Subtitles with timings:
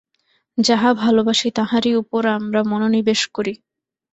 [0.57, 3.53] যাহা ভালবাসি, তাহারই উপর আমরা মনোনিবেশ করি।